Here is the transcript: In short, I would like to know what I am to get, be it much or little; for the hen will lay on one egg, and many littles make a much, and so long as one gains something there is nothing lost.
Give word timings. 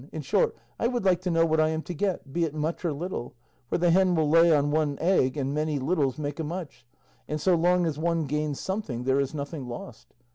In 0.11 0.23
short, 0.23 0.55
I 0.79 0.87
would 0.87 1.05
like 1.05 1.21
to 1.21 1.29
know 1.29 1.45
what 1.45 1.59
I 1.59 1.69
am 1.69 1.83
to 1.83 1.93
get, 1.93 2.33
be 2.33 2.43
it 2.43 2.55
much 2.55 2.83
or 2.83 2.91
little; 2.91 3.35
for 3.67 3.77
the 3.77 3.91
hen 3.91 4.15
will 4.15 4.27
lay 4.27 4.51
on 4.51 4.71
one 4.71 4.97
egg, 4.99 5.37
and 5.37 5.53
many 5.53 5.77
littles 5.77 6.17
make 6.17 6.39
a 6.39 6.43
much, 6.43 6.87
and 7.27 7.39
so 7.39 7.53
long 7.53 7.85
as 7.85 7.99
one 7.99 8.25
gains 8.25 8.59
something 8.59 9.03
there 9.03 9.19
is 9.19 9.35
nothing 9.35 9.67
lost. 9.67 10.15